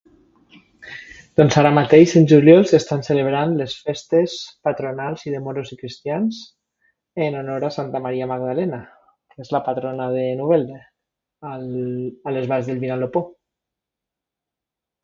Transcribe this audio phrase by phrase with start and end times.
[1.39, 4.37] Doncs ara mateix en juliol s'estan celebrant les festes
[4.69, 6.39] patronals i de moros i cristians
[7.27, 8.81] en honor a Santa Maria Magdalena,
[9.35, 10.81] que és la patrona de Novelda,
[11.53, 11.71] al
[12.33, 13.23] a les valls del Vinalopó.